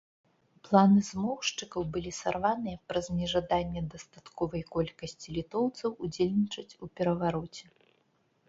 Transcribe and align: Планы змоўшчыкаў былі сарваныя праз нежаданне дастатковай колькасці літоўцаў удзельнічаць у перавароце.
Планы 0.67 1.01
змоўшчыкаў 1.09 1.81
былі 1.97 2.11
сарваныя 2.21 2.77
праз 2.91 3.05
нежаданне 3.19 3.81
дастатковай 3.93 4.63
колькасці 4.77 5.27
літоўцаў 5.39 5.89
удзельнічаць 6.09 6.77
у 6.83 6.91
перавароце. 6.99 7.65